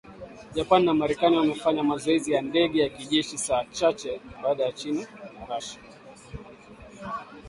[0.55, 5.07] Japan na Marekani wamefanya mazoezi ya ndege za kijeshi saa chache baada ya China
[5.49, 5.79] na Russia